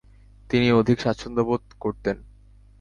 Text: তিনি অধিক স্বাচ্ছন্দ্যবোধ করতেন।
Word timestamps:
তিনি 0.49 0.67
অধিক 0.71 0.97
স্বাচ্ছন্দ্যবোধ 0.99 1.61
করতেন। 1.79 2.17